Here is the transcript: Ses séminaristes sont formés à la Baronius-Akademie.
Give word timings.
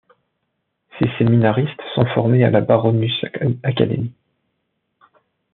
Ses 0.97 1.05
séminaristes 1.19 1.79
sont 1.93 2.07
formés 2.07 2.43
à 2.43 2.49
la 2.49 2.61
Baronius-Akademie. 2.61 4.11